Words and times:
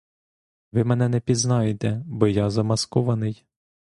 Ви 0.71 0.83
мене 0.83 1.09
не 1.09 1.19
пізнаєте, 1.19 2.03
бо 2.05 2.27
я 2.27 2.49
замаскований. 2.49 3.45